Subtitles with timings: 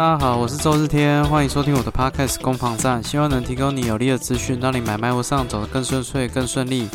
[0.00, 6.88] 大家好，我是周日天，欢迎收听我的 podcast 攻防战，希望能提供你有力的资讯，让你买卖路上走得更顺遂、更顺利。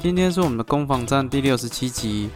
[0.00, 2.30] 今天是我们的攻防战第六十七集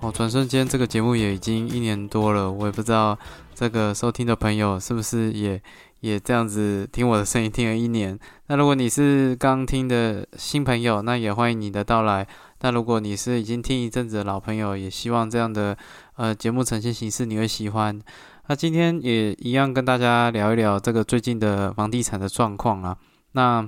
[0.00, 3.18] 哦，转瞬间这个节目也已经一年多了，我也不知道
[3.54, 5.60] 这个收听的朋友是不是也
[6.00, 8.18] 也这样子听我的声音听了一年。
[8.46, 12.26] 那如果你是刚听的新朋友，那也欢迎你的到来。
[12.62, 15.76] 那如果你是已经听一阵子的老朋友，也希望这样的
[16.16, 18.00] 呃节目呈现形式你会喜欢。
[18.50, 22.96] 那今天也一样跟大家聊一聊这个最近的房地产的状况啊。
[23.30, 23.64] 那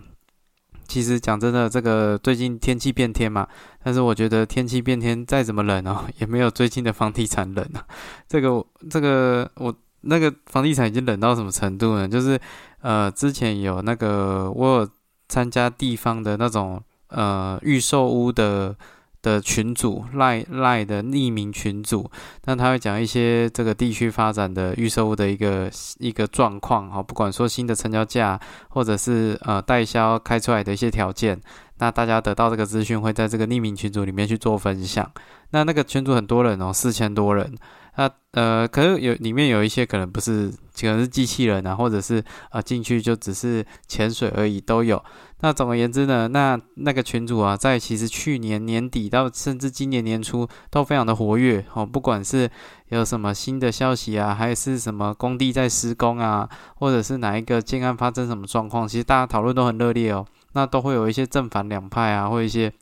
[0.89, 3.47] 其实讲真的，这个最近天气变天嘛，
[3.85, 7.87] 但是我觉得天气变天再怎么冷哦， 也没有最近的房地产冷啊。
[8.27, 12.09] 这个这个我那个房地产已经冷到什么程度呢？
[12.09, 12.37] 就是
[12.81, 14.89] 呃之前有那个我
[15.29, 18.75] 参加地方的那种呃预售屋的。
[19.23, 22.11] 的群主赖赖的匿名群主，
[22.45, 28.39] 那他会讲一些这个地区发展的预售物的一个一个状况哈，不管说新的成交价，
[28.69, 31.41] 或者是呃代销开出来的一些条件，
[31.79, 35.11] 那大家得到这个资讯会在这个匿名群组里面去做分享。
[35.51, 37.57] 那那个群组很多人哦，四千多人。
[37.95, 45.05] 那呃，可是有里面有一些可能不是，可能是机器人啊，或者是啊进去就只是潜水而已，都有。
[45.43, 52.51] 那总而言之呢，那那个群主啊，在其实去年年底到甚至今年年初都非常的活跃哦，不管是
[52.89, 60.25] 有什么新的消息啊，还是什么工地在施工啊，或者是哪一个建案发生什么状况，其实大家讨论都很热烈哦。
[60.53, 62.73] 那都会有一些正反两派啊，或一些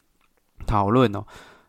[0.67, 1.25] 讨论哦。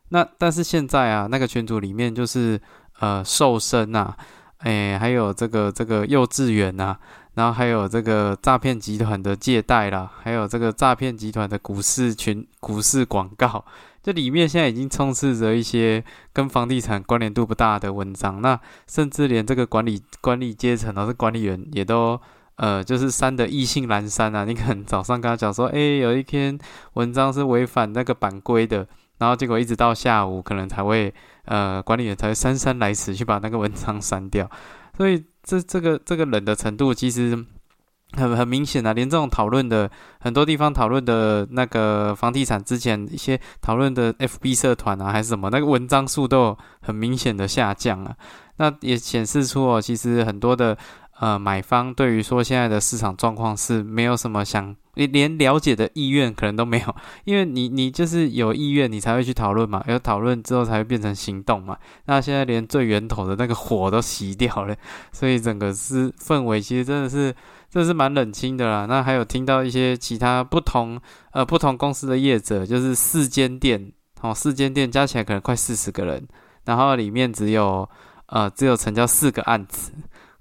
[0.10, 2.62] 那但是现在啊，那个群组里面就是。
[3.00, 4.14] 呃，瘦身呐，
[4.58, 6.96] 哎，还有这个这个幼稚园呐，
[7.36, 13.64] 然后还有这个诈骗集团的借贷啦，还有这个诈骗集团的股市群股市广告，
[14.04, 22.20] 这里面现在已经充斥着一些跟房地产关联度不大的文章，那甚至连这个管理管理阶层或是管理员也都
[22.56, 24.46] 呃，就是删的意兴阑珊啊。
[24.46, 26.60] 你可能早上跟他讲说，哎，有一篇
[26.94, 28.88] 文章是违反那个版规的。
[29.18, 31.14] 然后结果一直到下午，可能才会
[31.46, 34.50] 呃管理员才姗姗来迟去把那个文章删掉，
[34.98, 37.38] 所以这这个这个冷的程度其实
[38.14, 48.16] 很很明显啊，连这种讨论的很多地方讨论的那个房地产之前一些讨论的 FB 社团啊还是什么，那个文章数都有很明显的下降啊，
[48.58, 50.78] 那也显示出哦，其实很多的。
[51.22, 56.96] 呃，买方对于说现在的市场状况是没有什么想，你连了解的意愿可能都没有，
[57.26, 61.78] 因为你你就是有意愿，你才会去讨论嘛，有讨论之后才会变成行动嘛。
[62.06, 64.76] 那现在连最源头的那个火都熄掉了，
[65.14, 67.32] 所以整个是氛围其实真的是，
[67.70, 68.88] 真的是蛮冷清的啦。
[68.90, 71.00] 那还有听到一些其他不同
[71.34, 76.28] 呃不同公司的业者，就是四间店哦，四间店加起来可能快四十个人，
[76.66, 77.88] 然后里面只有
[78.26, 79.92] 呃只有成交四个案子。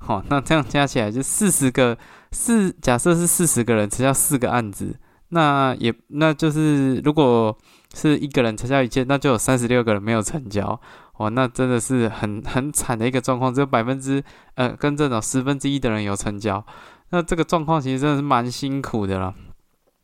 [0.03, 1.97] 好，那这样加起来就四十个
[2.33, 7.57] 四，假设是四十个人成交四个案子，那也那就是如果
[7.95, 10.81] 是一个人成交一件，那就有三十六个人没有成交，
[11.19, 14.25] 哇，那真的是很很惨的一个状况，只有百分之
[14.55, 16.65] 呃跟这种十分之一的人有成交，
[17.11, 19.35] 那这个状况其实真的是蛮辛苦的了。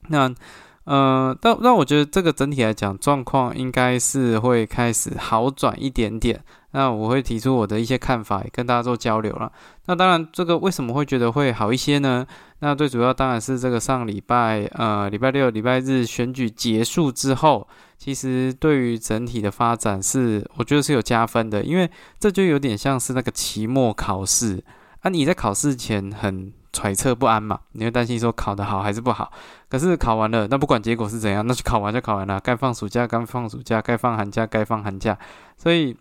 [0.08, 0.32] 那
[0.86, 6.42] 呃，但那我觉得这个整体来讲状况应该是会开始好转一点点。
[6.70, 9.50] 那我会提出我的一些看法，跟大家做交流了。
[9.86, 12.26] 那当然，这个为什么会觉得会好一些呢？
[12.58, 17.66] 那最主要当然是这个上礼拜，呃，礼拜六、礼拜日选举结束之后，
[17.97, 21.64] 其实对于整体的发展是，我觉得是有加分的。
[21.64, 24.62] 因为这就有点像是那个期末考试
[25.00, 29.32] 啊，你在考试前很揣测不安嘛，你会担心说考得好还是不好。
[29.69, 35.19] 可是考完了，那不管结果是怎样，那就考完就考完了，该放暑假该放暑假，该放寒假该放寒假，
[35.56, 35.97] 所以。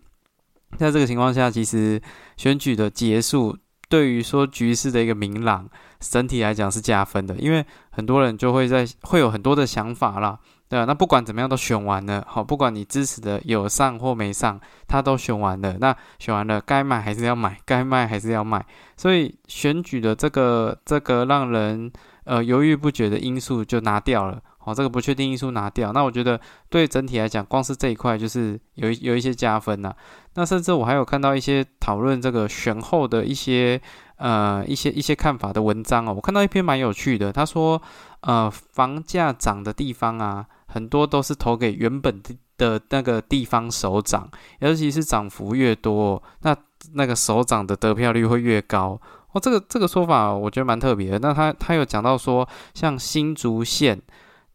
[0.77, 2.01] 在这个情况下，其实
[2.35, 5.69] 选举的结束对于说局势的一个明朗，
[6.01, 10.37] 整体来讲是加分的，因为很多人就会在会有很多的想法啦，
[10.67, 10.85] 对吧？
[10.85, 18.65] 那不管怎么样都选完了，好，不管你支持的有上或没上，他都选完了，那选完了该买还是要买，该卖还是要卖，
[18.97, 21.91] 所以选举的这个这个让人
[22.23, 24.41] 呃犹豫不决的因素就拿掉了。
[24.57, 26.41] 好，这个不确定因素拿掉，那我觉得
[26.71, 29.93] 对整体来讲，光是这一块就是有有一些加分呐。
[30.33, 33.79] 那甚至我还有看到一些讨论这个选后的一些
[34.17, 36.13] 呃一些一些看法的文章哦。
[36.15, 37.79] 我看到一篇蛮有趣的，他说
[38.21, 40.43] 呃房价涨的地方啊，
[40.75, 44.29] 很多都是投给原本的的那个地方首长，
[44.59, 46.55] 尤其是涨幅越多，那
[46.93, 48.99] 那个首长的得票率会越高。
[49.31, 51.19] 哦，这个这个说法我觉得蛮特别的。
[51.19, 54.01] 那他他有讲到说，像新竹县。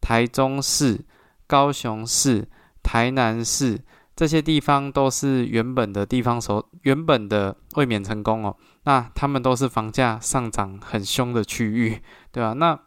[0.03, 1.05] 台中市、
[1.47, 2.49] 高雄市、
[2.83, 3.79] 台南市
[4.17, 12.01] 这些地方都是原本的地方首原本的卫冕成功哦，那他们都是房价上涨很凶的区域，
[12.33, 12.55] 对吧？
[12.55, 12.81] 那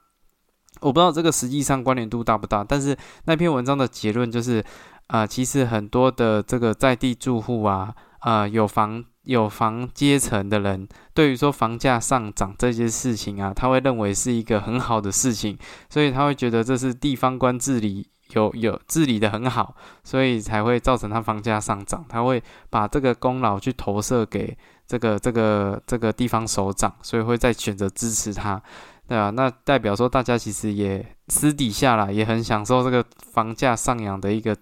[0.83, 2.95] 我不知道这个实际上关联度大不大，但是
[3.25, 4.63] 那篇文章的结论就是，
[5.07, 15.57] 啊，其实很多的这个在地住户啊，啊，有房有房阶层的人，对于说房价上涨这件事情啊，他会认为是一个很好的事情，
[15.89, 28.61] 所以他会觉得这是地方官治理有有治理的很好，所以才会造成他房价上涨，他会把这个功劳去投射给这个这个这个地方首长，所以会再选择支持他。
[29.05, 34.55] 对啊，那代表说大家其实也私底下啦，也很享受这个房价上扬的一个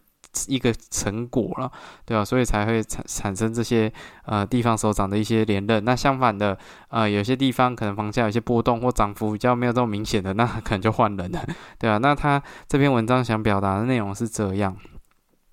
[0.47, 1.71] 一个成果了，
[2.05, 2.25] 对吧？
[2.25, 3.91] 所以才会产产生这些
[4.25, 5.85] 呃地方首长的一些连任。
[5.85, 6.57] 那相反的，
[6.89, 11.45] 呃，有些地方可能房价有些波动或涨幅比较没有这么明显的，那可能就换人了，
[11.77, 14.75] 对啊，那他这篇文章想表达的内容是这样。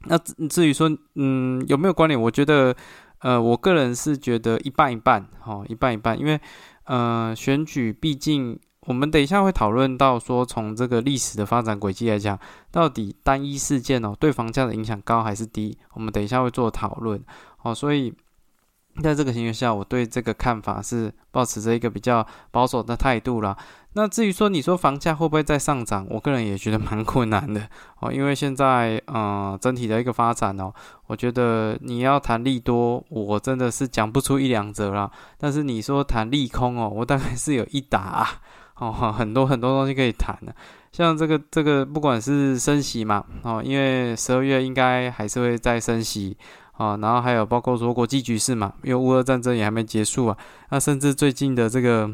[0.07, 0.17] 那
[0.49, 2.19] 至于说，嗯，有没有关联？
[2.19, 2.75] 我觉得，
[3.19, 6.41] 呃，我个人是觉得一半一半，哦，一半一半，因为
[6.85, 8.59] 呃，选举毕竟。
[8.89, 12.39] 我们等一下会讨论到说，从这个历史的发展轨迹来讲，
[12.71, 15.77] 到底单一事件哦对房价的影响高还是低？
[15.93, 17.23] 我们等一下会做讨论
[17.61, 17.75] 哦。
[17.75, 18.11] 所以
[19.03, 23.55] 在这个情况下，我对这个看法是保持着一个比较保守的态度啦。
[23.93, 27.69] 那至于说你说房价会不会再上涨，我个人也觉得蛮困难的
[28.01, 30.73] 哦，因为现在呃整体的一个发展哦，
[31.09, 35.11] 我觉得你要谈利多，我真的是讲不出一两折啦。
[35.37, 38.27] 但是你说谈利空哦，我大概是有一打。
[38.79, 40.55] 哦， 很多很多东西可以谈的，
[40.93, 46.37] 像这个这个，不管是升息嘛，哦，因为十二月应该还是会再升息，
[46.73, 50.39] 啊，然后还有包括说国际局势嘛，因为乌俄战争也还没结束啊，
[50.71, 52.09] 那甚至最近的这个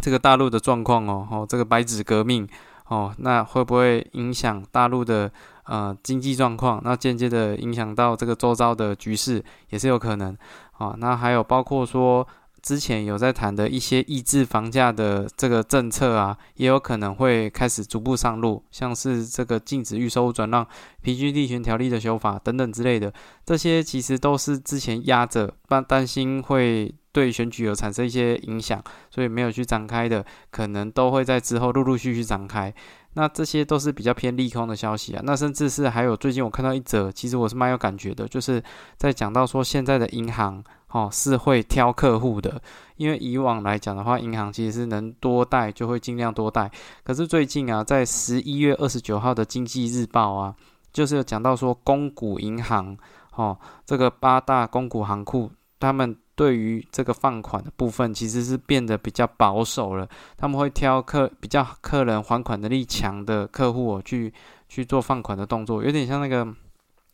[0.00, 2.48] 这个大陆的状况哦，哦，这个白纸革命
[2.88, 5.30] 哦，那会不会影响大陆的
[5.66, 6.80] 呃经济状况？
[6.84, 10.36] 那间接的影响到这个周遭的局势也是有可能，
[10.78, 12.26] 啊，那还有包括说。
[12.66, 20.66] 之前有在谈的一些抑制房价的这个政策啊，也有可能会开始逐步上路，像是这个禁止预售转让、
[21.00, 23.12] 平均地权条例的修法等等之类的，
[23.44, 32.74] 这些其实都是之前压着，担担心会对选举有产生一些影响，所以没有去展开的，可能都会在之后陆陆续续展开。
[33.12, 35.22] 那这些都是比较偏利空的消息啊。
[35.24, 38.60] 那甚至是还有最近我看到一则，其实我是蛮有感觉的，就是
[38.96, 40.64] 在讲到说现在的银行。
[40.96, 42.58] 哦，是会挑客户的，
[42.96, 46.70] 因为以往来讲的话，银行其实是能多贷就会尽量多贷。
[47.04, 50.54] 可是最近啊，在十一月二十九号的经济日报啊，
[50.94, 52.96] 就是有讲到说，公股银行，
[53.34, 60.08] 哦，这个八大公股行库，他们对于这个放款的部分，其实是变得比较保守了。
[60.38, 64.32] 他们会挑客比较客人还款能力强的客户去
[64.66, 66.48] 去做放款的动作，有点像那个。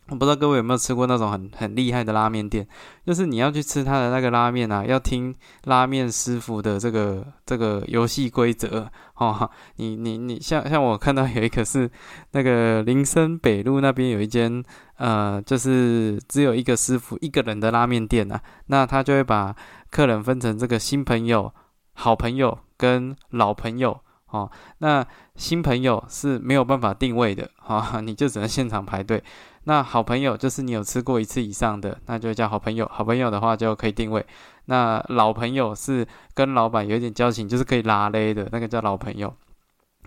[0.09, 2.67] 我不知道各位有没有吃过那种很很厉害的拉面店，
[3.05, 5.33] 就是你要去吃他的那个拉面啊，要听
[5.63, 9.49] 拉面师傅的这个这个游戏规则哦。
[9.77, 11.89] 你你你像像我看到有一个是
[12.31, 14.61] 那个林森北路那边有一间
[14.97, 19.55] 呃，就是只有一个师傅一个人的拉面店啊，那他就会把
[19.89, 21.53] 客人分成这个新朋友、
[21.93, 24.01] 好朋友跟老朋友
[24.33, 24.51] 哦。
[24.79, 29.23] 那新朋友是没有办法定位的哈， 你就只能现场排队。
[29.63, 32.85] 那好朋友就是你有吃过一次以上的，那就叫好朋友。
[32.91, 34.25] 好朋友的话就可以定位。
[34.65, 39.33] 那老朋友是跟老板有点交情，就是可以拉勒的那个叫老朋友，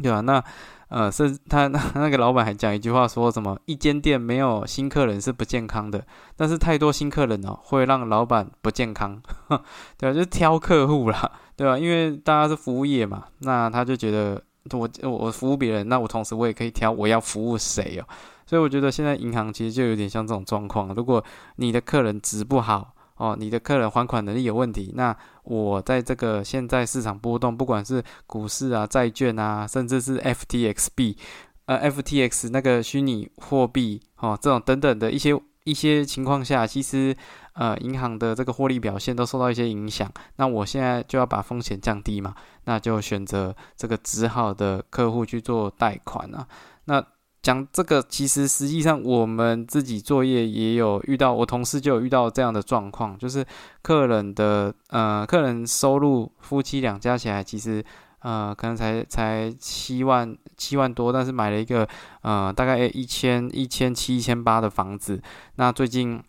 [0.03, 0.21] 对吧？
[0.21, 0.43] 那
[0.89, 6.07] 呃，是他那个老板还讲一句话，说什么一间店没有新客人是不健康的，
[6.37, 9.21] 但是太多新客人哦会让老板不健康，
[9.99, 10.15] 对吧？
[10.15, 11.79] 就是挑客户啦，对吧？
[11.79, 18.07] 因为大家是服务业嘛，那他就觉得我我服务别人，那我同时我也可以挑我要服务谁哦。
[18.47, 20.95] 所以我觉得现在银行其实就有点像这种状况。
[20.95, 21.25] 如果
[21.57, 31.17] 你的客人值不好哦，你的客人还款能力有问题，那我在这个现在市场波动，不管是股市啊、债券啊，甚至是 FTXB，
[31.65, 35.35] 呃，FTX 那个虚拟货币哦，这种等等的一些
[35.65, 37.17] 一些情况下，其实
[37.57, 40.11] 呃，银行的这个获利表现都受到一些影响。
[40.37, 42.35] 那我现在就要把风险降低嘛，
[42.65, 46.47] 那就选择这个只好的客户去做贷款啊，
[46.85, 47.05] 那。
[47.43, 53.47] 讲这个，其实实际上我们自己作业也有遇到，我同事就有遇到这样的状况，就是
[53.83, 57.85] 客人的呃，客人收入夫妻俩加起来，其实
[58.19, 61.89] 呃，可能才才七万七万多，但是买了一个
[62.23, 65.23] 呃，大概一千一千七一千八的房子，
[65.55, 66.21] 那最近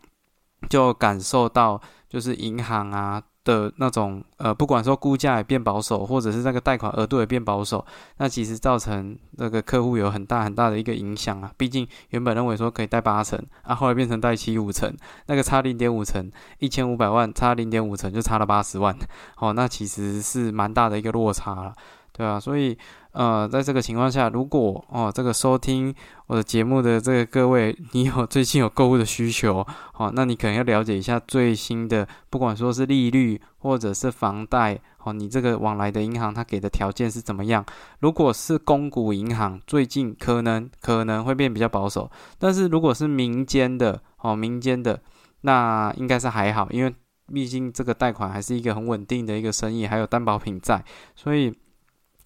[0.69, 3.21] 就感受到就是银行啊。
[3.47, 7.85] 的那种呃，不管说估价也变保守，或者是那个贷款额度也变保守，
[8.17, 11.49] 那其实造成那个客户有很大很大的一个影响啊。
[11.55, 14.93] 毕竟原本认为说可以贷八成，啊，后来变成贷七五成，
[15.27, 18.93] 那个差零点五成， 一千五百万差零点五成就差了八十万，
[19.37, 21.73] 哦，那其实是蛮大的一个落差了，
[22.11, 22.77] 对啊，所以。
[23.17, 25.91] 呃，在这个情况下，如果哦，这个收听
[26.27, 29.65] 我的节目的这个各位，你有最近有购物的需求，
[29.97, 37.65] 哦，那你可能要了解一下最新的，不管说是利率或者是房贷，哦，你这个往来的银行它给的条件是怎么样？
[38.01, 45.01] 如果是公股银行，最近可能可能会变比较保守，但是如果是民间的，哦，民间的，
[45.41, 46.93] 那应该是还好，因为
[47.33, 51.51] 毕竟这个贷款还是一个很稳定的一个生意，还有担保品在，所以。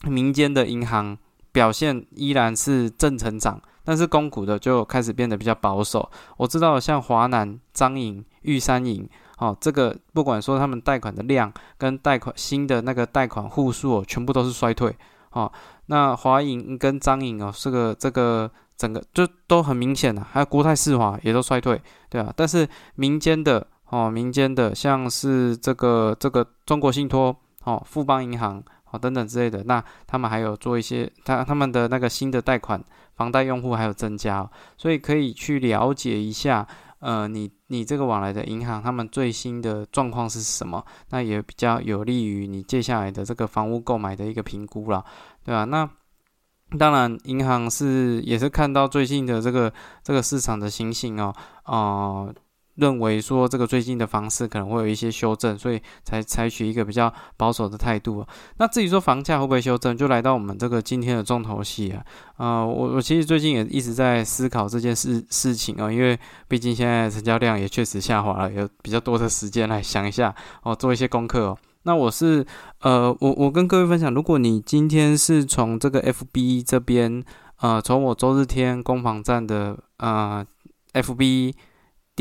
[0.03, 1.17] 民间的银行
[1.51, 6.10] 表现依然是正成长，但是公股的就开始变得比较保守。
[6.38, 14.96] 我知道像华南、彰银、玉山银，哦，这个不管说他们贷款的量跟贷款新的那个贷款户数，全部都是衰退。
[15.31, 15.51] 哦，
[15.86, 21.79] 那华银跟张银哦，这个这个整个就都很明显的，还有国泰世华也都衰退，
[22.10, 22.34] 对啊。
[22.36, 28.63] 但是民间的哦，民间的像是这个这个中国信托哦，富邦银行。
[28.91, 32.81] 哦，等等之类的，那他们还有做一些，他他们的那个新的贷款
[33.15, 36.67] 房贷用户还有增加，所以可以去了解一下，
[37.00, 45.03] 呃，你你这个往来的银行他们最新的状况是什么，那也比较有利于你接下来的这个房屋购买的一个评估了，
[45.43, 45.63] 对吧？
[45.65, 45.89] 那
[46.77, 49.71] 当然，银行是也是看到最近的这个
[50.03, 51.33] 这个市场的情形哦，
[51.65, 52.33] 哦。
[52.82, 58.26] 认为说这个最近的方式可能会有一些修正，所以才采取一个比较保守的态度。
[58.58, 62.04] 那至于说房价会不会修正，就来到我们这个今天的重头戏啊。
[62.38, 70.34] 呃，我我其实最近也一直在思考这件事事情哦，因为毕竟现在成交量也确实下滑了，有比较多的时间来想一下
[70.64, 71.58] 哦，做一些功课哦。
[71.84, 72.44] 那我是
[72.80, 77.24] 呃，我我跟各位分享，如果你今天是从这个 FB 这边
[77.60, 80.44] 呃，从我周日天攻防站的呃
[80.94, 81.54] FB。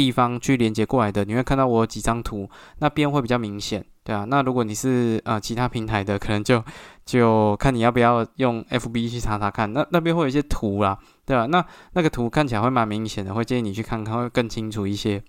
[0.00, 4.25] 地方去连接过来的，你会看到我几张图，那边会比较明显，对啊。
[4.26, 6.64] 那如果你是呃其他平台的，可能就
[7.04, 11.45] 就看你要不要用 FB 去查查看，那那边会有一些图啦，对吧？
[11.45, 15.23] 那那个图看起来会蛮明显的，会建议你去看看，会更清楚一些。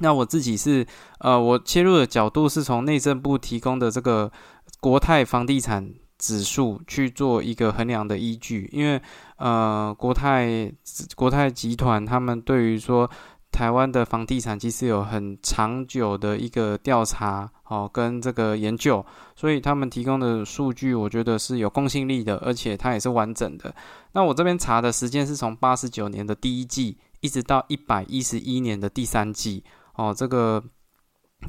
[0.00, 0.84] 那我自己是
[1.20, 4.32] 呃，我切入的角度是从内政部提供的这个
[4.80, 5.88] 国泰房地产
[6.18, 9.00] 指数去做一个衡量的依据，因为
[9.36, 10.72] 呃国泰
[11.14, 13.08] 国泰集团他们对于说。
[13.56, 19.02] 台湾的房地产其实有很长久的一个调查哦，跟这个研究，
[19.34, 23.74] 所以他们提供的数据，我觉得是有公信力的，而且它也是完整的。
[24.12, 30.62] 那我这边查的时间是从八十九年的第一季，一直到一百一十一年的第三季哦，这个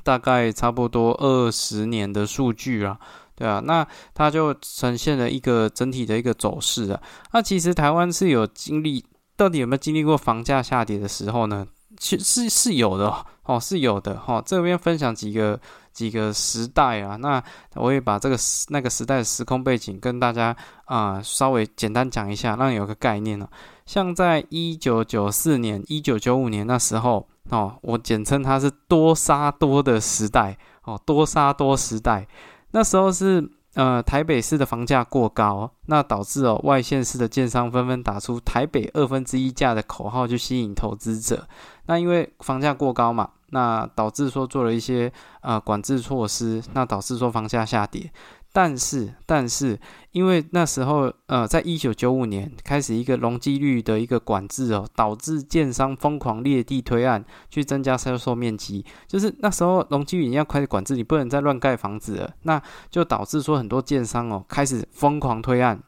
[0.02, 2.98] 大概差不多二十年的数据啊，
[3.36, 7.02] 对啊，那它就呈现了一个整体的一个走势啊。
[7.34, 9.04] 那其实台湾是有经历，
[9.36, 11.68] 到底有没有经历过房价下跌的时候呢？
[11.98, 14.42] 其是是有的哦，是有的哈。
[14.46, 15.60] 这边分享几个
[15.92, 17.44] 几个时代啊，那
[17.76, 18.38] 我也把这个
[18.70, 23.48] 那个时代的时空背景跟大家啊稍微简单讲一下，让有个概念哦。
[23.86, 32.28] 像在一九九四年、一九九五年那时候哦，我简称它是多杀多的时代哦，多杀多时代。
[32.72, 33.50] 那时候是。
[33.78, 41.48] 呃，台北市的房价过高，那导致哦外县市的建商纷纷打出台北二分之一价的口号去吸引投资者。
[41.86, 48.12] 那因为房价过高嘛，那导致说做了一些呃管制措施，那导致说房价下跌。
[48.58, 49.80] 但是，但是，
[50.14, 58.84] 因为那时候，呃，在一九九五年开始一个容积率的一个管制哦，导致建商疯狂裂地推案，去增加销售面积。
[59.06, 62.60] 就是那时候容积率要开始管制，你不能再乱盖房子了，那
[62.90, 65.80] 就导致说很多建商哦开始疯狂推案。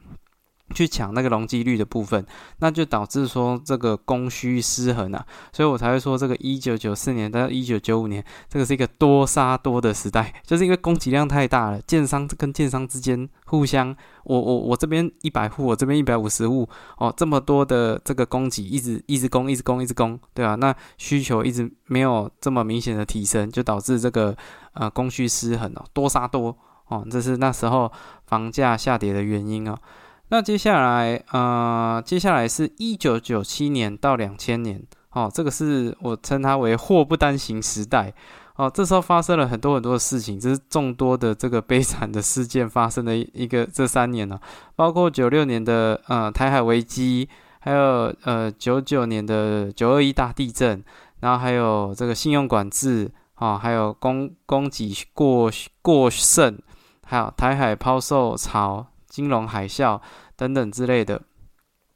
[0.74, 2.24] 去抢那个容积率的部分，
[2.58, 24.36] 那就导致说这个供需失衡啊，所以我才会说这个一九九四年到一九九五年，这个是一个多杀多的时代，就是因为供给量太大了，建商跟建商之间互相，我我我这边一百户，我这边一百五十户，哦，这么多的这个供给一直一直供，一直供，一直供，对啊，那需求一直没有这么明显的提升，就导致这个
[24.74, 26.56] 呃供需失衡哦，多杀多。
[26.90, 27.90] 哦，这是那时候
[28.26, 29.78] 房价下跌的原因哦。
[30.30, 38.14] 那接下来，呃，接下来是一九九七年到两千年，哦，这个是我称它为祸不单行时代，
[38.56, 44.40] 哦，这时候发生了很多很多的事情，这是众多的这个悲惨的事件发生的一个这三年呢，
[44.74, 50.82] 包括九六年的呃台海危机，还有呃九九年的九二一大地震，
[51.20, 53.10] 然后还有这个信用管制。
[53.40, 56.58] 啊，还有供供给过过剩，
[57.06, 60.00] 还有台海抛售潮、金融海啸
[60.36, 61.20] 等等之类的，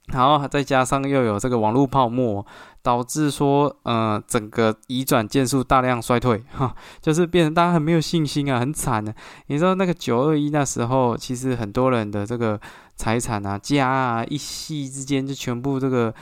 [0.09, 2.45] 然后再加上又有这个网络泡沫。
[2.85, 9.15] 导致说，呃，整个移转件数大量衰退， 哈，就是变成大家很没有信心啊，很惨的。
[9.47, 12.61] 你知道那个九二一那时候，其实很多人的这个
[12.95, 16.15] 财产啊、家啊，一夕之间就全部这个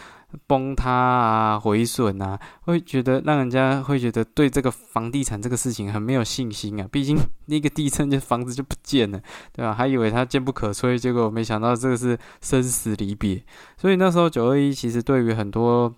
[0.47, 6.87] 崩塌啊、毁损啊，会觉得让人家会觉得对这个房地产这个事情很没有信心啊。
[6.91, 9.21] 毕竟那个地震就房子就不见了，
[9.53, 9.73] 对吧？
[9.75, 13.43] 还以为它坚不可摧，结果没想到这个是生死离别。
[13.77, 15.95] 所以那时候九二一其实对于很多。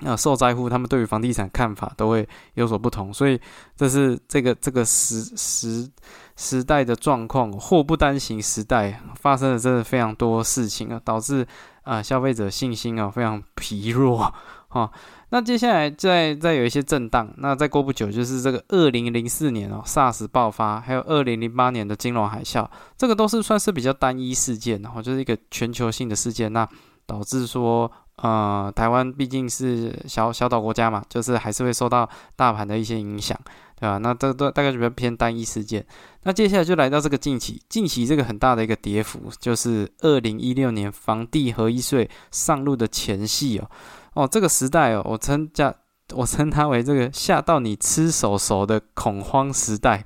[0.00, 3.40] 那受灾户他们对于房地产看法都会有所不同，所以
[3.74, 5.90] 这是这个这个时时
[6.36, 11.46] 时代的状况，祸不单行时代发生了真的非常多事情啊，导致
[11.86, 14.30] 啊消费者信心啊非常疲弱
[14.68, 14.92] 哈。
[15.30, 26.68] 那接下来再再有一些震荡，那再过不久就是这个二零零四年哦，SARS 爆发，还有二零零八年的金融海啸，这个都是算是比较单一事件，然后就是一个全球性的事件，那
[27.06, 27.90] 导致说。
[28.22, 33.38] 呃，台湾毕竟是小小岛国家嘛，就是还是会受到大盘的一些影响，
[33.78, 33.98] 对吧？
[33.98, 35.86] 那这都大概就比较偏单一事件。
[36.22, 43.70] 那接下来就来到这个近期，近期这个很大的一个跌幅，就是二零一六年房地合一税上路的前夕哦。
[44.14, 45.74] 哦，这个时代哦，我称叫
[46.14, 50.02] 我称它为这个吓到你吃手手的恐慌时代。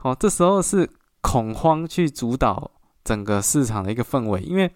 [0.00, 0.90] 哦，这时候是
[1.20, 2.72] 恐慌去主导
[3.04, 4.68] 整个市场的一个氛围，因为。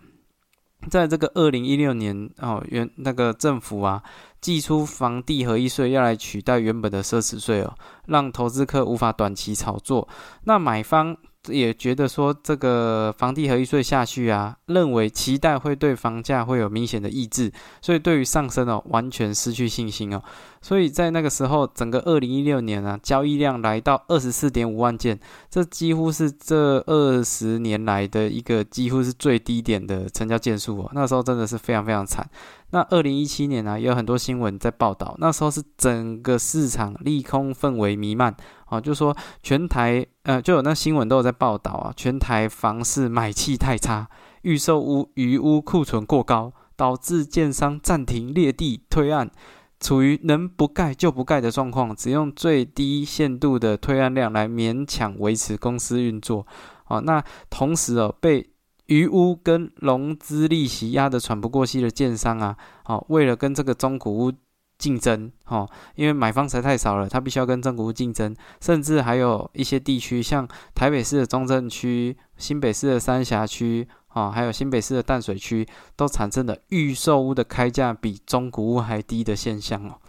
[0.90, 4.02] 在这个二零一六年哦，原那个政府啊，
[4.40, 7.74] 寄出房地合一税要来取代原本的奢侈税哦，
[8.06, 10.08] 让投资客无法短期炒作。
[10.44, 11.16] 那买方
[11.48, 20.22] 也觉得说，这个房地合一税下去啊，认为期待会对房价会有明显的抑制，所以对于上升哦，完全失去信心哦。
[20.62, 30.90] 所以在那个时候，整个二零一六年啊，交易量来到二十四点五万件，这几乎是这二十年来的一个几乎是最低点的成交件数哦。
[30.92, 32.28] 那时候真的是非常非常惨。
[32.70, 38.34] 那二零一七年呢，也有很多新闻在报道，那时候是整个市场利空氛围弥漫
[38.66, 44.08] 啊，就说全台呃，就有那新闻都有在报道啊，全台房市买气太差，
[44.42, 49.30] 预售屋余屋库存过高，导致建商暂停列地推案。
[49.78, 56.46] 处于能不盖就不盖的状况，只用最低限度的推案量来勉强维持公司运作。
[56.86, 58.48] 哦，那同时哦，被
[58.86, 64.32] 余屋跟融资利息压得喘不过气的建商啊，哦，为了跟这个中古屋
[64.78, 73.88] 竞争，哦，因为买方实在太少了，他必须要跟中古屋竞争，甚至还有一些地区，像台北市的中正区、新北市的三峡区。
[74.16, 80.00] 啊，还有新北市的淡水区都产生了预售屋的开价比中古屋还低的现象哦，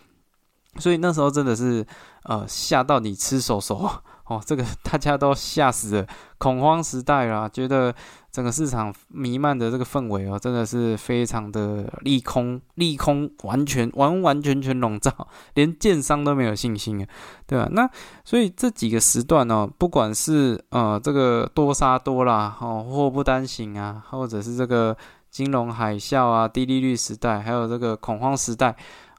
[0.77, 1.85] 所以那时候真的是
[2.23, 3.89] 呃吓到你吃手手
[4.27, 7.93] 哦，这个大家都吓死了，恐慌时代啦，觉得。
[8.29, 15.11] 整个市场弥漫的这个氛围哦，真的是非常的利空，利空完全完完全全笼罩，
[15.55, 17.07] 连建商都没有信心啊，
[17.47, 17.67] 对吧？
[17.71, 17.89] 那
[18.23, 24.95] 所以这几个时段呢，不管是呃这个多杀多啦，哦祸不单行啊，或者是这个
[25.31, 28.75] 金融海啸啊、低利率时代，还有这个恐慌时代。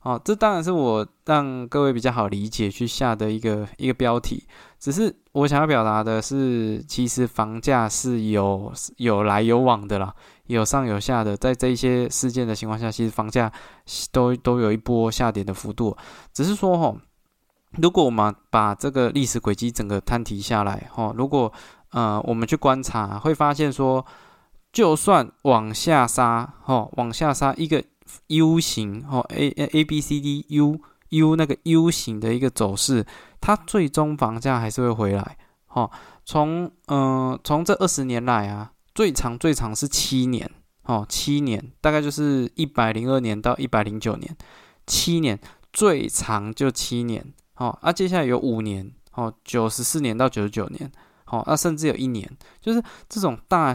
[0.08, 4.42] 哦，这当然是我让各位比较好理解去下的一个一个标题。
[4.78, 10.14] 只是我想要表达的是，其实房价是有有来有往的啦，
[10.46, 11.36] 有上有下的。
[11.36, 13.52] 在这一些事件的情况下，其实房价
[14.10, 15.94] 都都有一波下跌的幅度。
[16.32, 16.96] 只是说哈，
[17.72, 21.52] 如果我们把这个历史轨迹整个摊提下来哈，如果
[21.90, 24.06] 呃我们去观察，会发现说，
[24.72, 27.84] 就算往下杀哈，往下杀一个。
[28.28, 33.06] U 型哦，A A B C D U U 那个 U 型的一个走势，
[33.40, 35.36] 它最终房价还是会回来。
[35.68, 35.90] 哦，
[36.24, 40.50] 从嗯从这二十年来啊，最长最长是七年
[40.84, 44.36] 哦，七年大概就是一百零二年到一百零九年，
[44.86, 45.38] 七年
[45.72, 47.32] 最长就七年。
[47.56, 50.90] 哦，啊，接下来有五年哦，九十四年到九十九年，
[51.26, 53.74] 哦，那甚至有一年，就是这种大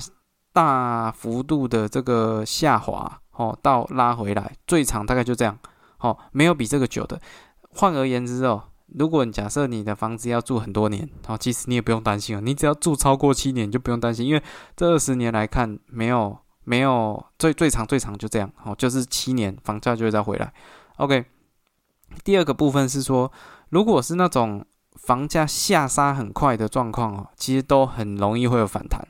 [0.53, 3.19] 大幅度的这个下滑。
[3.33, 5.57] 哦，到拉回来最长大概就这样，
[5.99, 7.19] 哦，没有比这个久的。
[7.75, 14.43] 换而言之哦，如果你假设你的房子要住很多年，哦，其实你也不用担心哦，你只要住超过七年就不用担心，因为
[14.75, 20.53] 这二十年来看，没有没有最最长最长就这样，哦，就是七年房价就会再回来。
[20.97, 21.25] OK，
[22.23, 23.31] 第二个部分是说，
[23.69, 29.01] 如果是那种房价下杀很快的状况哦，其实都很容易会有反弹。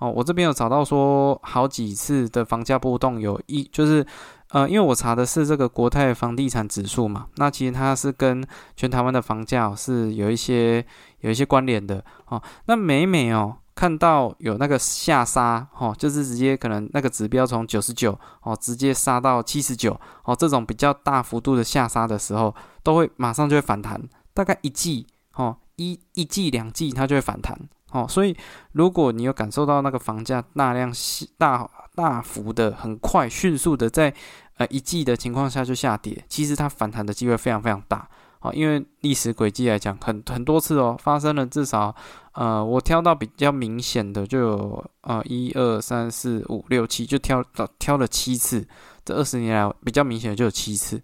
[0.00, 4.04] 哦，我这边有找到说好几次的房价波动，有一就是，
[4.48, 8.42] 呃，因为我查的是这个国泰房地产指数嘛，那其实它是跟
[8.74, 10.84] 全台湾的房价是有一些
[11.20, 12.42] 有一些关联的哦。
[12.64, 24.00] 那每每哦看到有那个下杀哦，就是直接可能那个指标从九十九哦直接杀到七十九哦，这种比较大幅度的下杀的时候，都会马上就会反弹，
[24.32, 27.58] 大概一季哦一一季两季它就会反弹
[27.92, 28.06] 哦。
[28.08, 28.36] 所以
[28.72, 30.92] 如果你有感受到那个房价大量
[31.38, 31.68] 大。
[31.92, 34.14] 大幅的、很快、迅速的在
[34.56, 38.50] 呃一季的情况下就下跌，其实它反弹的机会非常非常大啊！
[38.52, 41.94] 因为历史轨迹来讲，很很多次哦，发生了至少
[42.32, 48.66] 呃，我挑到比较明显的就有呃一二三四五六七，就挑到挑了七次，
[49.04, 51.02] 这二十年来比较明显的就有七次。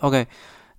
[0.00, 0.26] OK，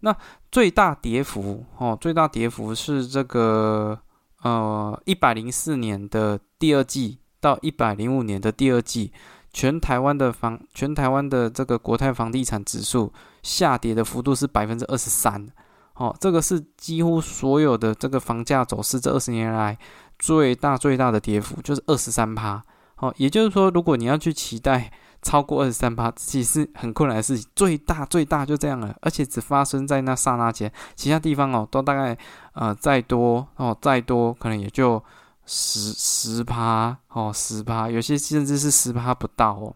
[0.01, 0.15] 那
[0.51, 3.97] 最大跌幅哦，最大跌幅是这个
[4.45, 7.19] 呃一百零四年的第二季。
[7.41, 9.13] 到一百零五年的第二季，
[9.53, 15.47] 全台湾的房，全台湾的这个国泰房地产指数下跌的幅度是百分之二十三，
[15.93, 19.77] 哦，这个是几乎所有的这个房价走势这二十年来
[20.17, 22.59] 最大最大的跌幅，就是二十三趴，
[22.97, 24.91] 哦，也就是说，如果你要去期待
[25.25, 32.17] 超过二十三趴，其实很困难的事情，最大最大就这样了，而且只发生在那刹那间，其他地方哦，都大概
[32.53, 35.03] 呃再多哦再多，可能也就。
[35.47, 39.75] 十十趴哦，十趴，有些甚至是十趴不到哦，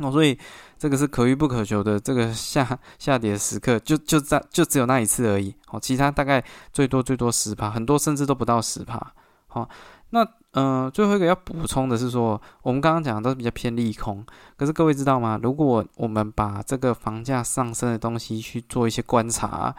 [0.00, 0.38] 哦，所以
[0.78, 9.00] 这个是可遇不可求的，这个下下跌时刻就就在就只有那一次而已哦，其他大概最多最多十趴，很多甚至都不到十趴。
[9.46, 9.66] 好，
[10.10, 14.24] 那嗯，最后一个要补充的是说，我们刚刚讲的都是比较偏利空，
[14.56, 15.40] 可是各位知道吗？
[15.42, 19.74] 如果我们把这个房价上升的东西去做一些观察，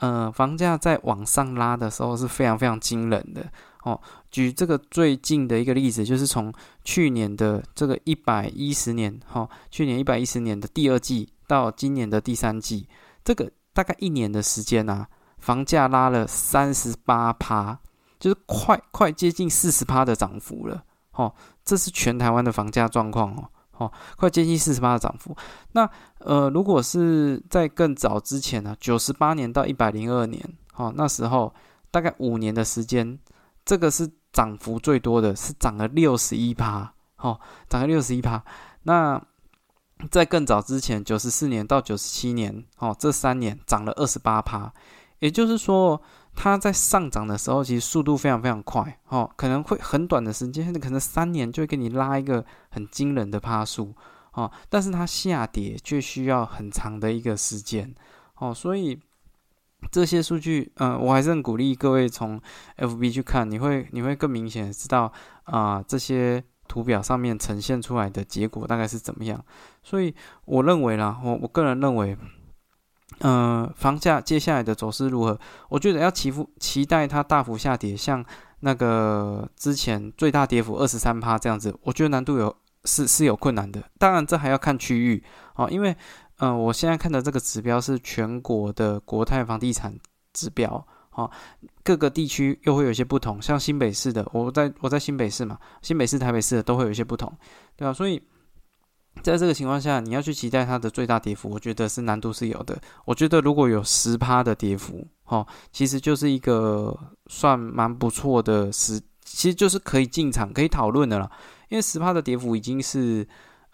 [0.00, 3.50] 嗯，房价在往上拉的时候是非常非常惊人的。
[3.84, 3.98] 哦，
[4.30, 6.52] 举这个最近的一个例子，就是从
[6.84, 12.86] 去年的这个一百一十年，哈，去年一百一十年的第二季到今年的第三季，
[13.24, 17.78] 这个大概一年的时间啊，房价拉了三十八趴，
[18.18, 21.32] 就是快快接近四十趴的涨幅了，哦，
[21.64, 25.36] 这是全台湾的房价状况哦，哦，快接近四十趴的涨幅。
[25.72, 30.42] 那呃，如果是在更早之前呢，九十八年到一百零二年，
[30.76, 31.54] 哦，那时候
[31.90, 33.18] 大概五年的时间。
[33.64, 38.42] 这个是涨幅最多的，是涨了六十一趴，哦，涨了六十一趴。
[38.84, 39.22] 那
[40.10, 44.72] 在更早之前，九十四年到九十七年，哦，这三年涨了二十八趴。
[45.18, 46.00] 也就是说，
[46.40, 53.92] 它在上涨的时候，其实速度非常非常快，哦，可能会很短的时间，可能三年就会给你拉一个很惊人的趴数，
[54.34, 57.92] 哦，但是它下跌却需要很长的一个时间，
[58.36, 59.00] 哦，所以。
[59.92, 62.40] 这些数据，嗯，我还是很鼓励各位从
[62.78, 65.12] FB 去看，你会你会更明显知道
[65.44, 69.40] 啊，这些图表上面呈现出来的结果大概是怎么样。
[69.84, 70.12] 所以
[70.46, 72.18] 我认为啦，我我个人认为，
[73.20, 75.38] 嗯，房价接下来的走势如何？
[75.68, 78.24] 我觉得要期幅期待它大幅下跌，像
[78.60, 83.82] 那个之前最大跌幅二十三趴这样子，我觉得难度有是是有困难的。
[83.98, 85.22] 当然，这还要看区域
[85.54, 85.96] 啊，因为。
[86.40, 89.92] 嗯，我现在看的这个指标是全国的国泰房地产
[90.32, 91.28] 指标，哦，
[91.82, 97.28] 各个地区又会有一些不同，像新北市的，我在我在新北市嘛，新北市、台北市的都会有一些不同，
[97.76, 97.92] 对吧？
[97.92, 98.22] 所以
[99.22, 102.78] 在这个情况下，你要去期待它的最大跌幅，我觉得是难度是有的。
[103.04, 111.30] 我觉得如果有十趴的跌幅，哦，其实就是一个算蛮不错的时，其实就是可以进场可以讨论的了，
[111.68, 113.26] 因为十趴的跌幅已经是。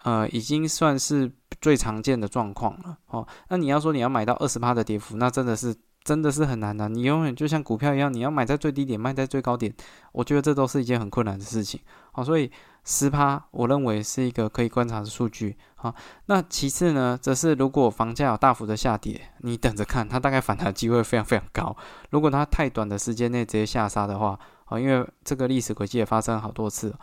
[0.03, 3.27] 呃，已经算是最常见的状况了哦。
[3.49, 6.87] 那你要说你要买到二十趴的跌幅，那真的是真的是很难的。
[6.87, 9.73] 你永远就像股票一样，你要买在最低点，卖在最高点，
[10.11, 11.79] 我觉得这都是一件很困难的事情。
[12.11, 12.51] 好，所以
[12.85, 15.57] 十趴，我认为是一个可以观察的数据。
[15.75, 15.93] 好，
[16.27, 21.75] 那其次呢，则是如果房价有大幅的下跌，你等着看，它大概反弹机会非常非常高。
[22.11, 26.95] 如果它太短的时间内直接下杀的话，啊，因为这个历史轨迹也发生好多次。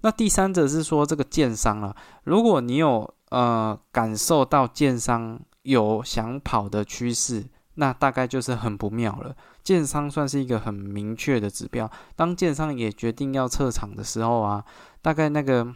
[0.00, 9.34] 那第三者是说这个建商啊，如果你有呃感受到建商有想跑的趋势，那大概就是很不妙了。
[9.62, 14.64] 建商算是一个很明确的指标，当建商也决定要撤场的时候啊，
[15.02, 15.66] 大概那个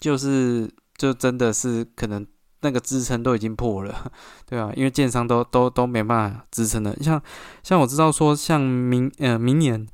[0.00, 2.26] 就是就真的是可能
[2.60, 4.12] 那个支撑都已经破了，
[4.46, 4.72] 对啊？
[4.76, 6.96] 因为建商都都都没办法支撑了。
[7.00, 7.20] 像
[7.62, 9.86] 像我知道说像明呃明年。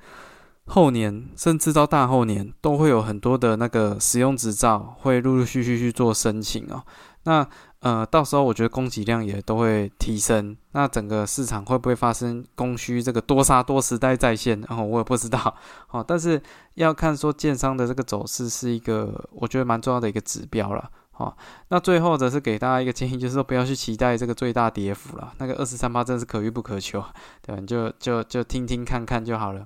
[0.71, 6.85] 后年甚至到大后年都会有很多的那个使用执照会陆陆续续去做申请哦。
[7.23, 7.49] 那
[7.81, 10.57] 呃，到时候我觉得供给量也都会提升。
[10.73, 14.61] 那整个市场会不会发生供需这个多杀多时代再现？
[14.69, 15.55] 然后我也不知道
[15.91, 16.05] 哦。
[16.07, 16.43] 但是
[16.75, 21.37] 要看说建商的这个走势是一个我觉得蛮重要的一个指标了好，
[21.69, 25.33] 那最后则是给大家一个建议，就是说不要去期待这个最大跌幅了。
[25.39, 27.05] 那个二十三八真的是可遇不可求，
[27.43, 27.63] 对吧？
[27.67, 29.65] 就就就听听看看就好了。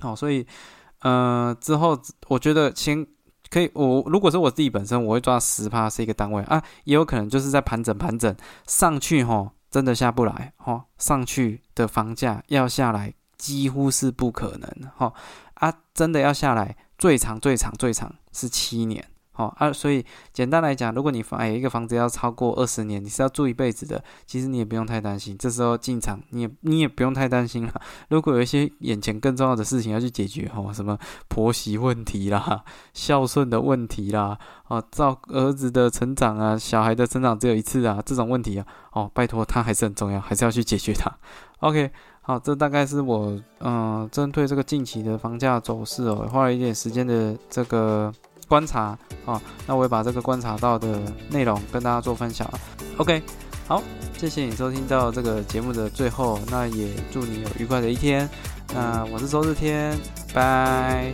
[0.00, 0.46] 好，所以，
[1.00, 3.06] 呃，之后我觉得先
[3.50, 8.34] 可以，我如果是我自己本身，我会抓十趴是一个单位啊，也有可能就是在盘整盘整
[8.66, 15.12] 上去吼，真的下不来吼，上去的房价要下来几乎是不可能哈
[15.54, 19.04] 啊，真的要下来，最长最长最长是七年。
[19.38, 25.38] 哦啊，所以简单来讲，如果你房哎一个房子要超过二十年，你是要住一辈子的，其实你也不用太担心。
[25.38, 27.72] 这时候进场，你也你也不用太担心了。
[28.08, 30.98] 如果有一些眼前更重要的事情要去解决，哦，什么
[31.28, 41.08] 婆媳问题啦、孝顺的问题啦，哦，照儿子的成长啊、小孩的成长只有一次啊，这种问题啊，哦，拜托，它还是很重要，还是要去解决它。
[41.60, 41.90] OK，
[42.22, 48.12] 好，这大概是我嗯针对这个近期的房价走势哦，花了一点时间的这个。
[48.48, 52.50] 观察啊，那我也把这个观察到的内容跟大家做分享。
[52.96, 53.22] OK，
[53.66, 53.82] 好，
[54.16, 58.28] 谢谢你收听到这个节目的最后，那也祝你有愉快的一天。
[58.74, 59.96] 那我是周日天，
[60.34, 61.12] 拜。